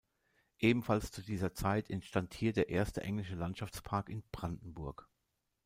Ebenfalls 0.57 1.11
zu 1.11 1.21
dieser 1.21 1.53
Zeit 1.53 1.91
entstand 1.91 2.33
hier 2.33 2.53
der 2.53 2.69
erste 2.69 3.01
englische 3.03 3.35
Landschaftspark 3.35 4.09
in 4.09 4.23
Brandenburg. 4.31 5.07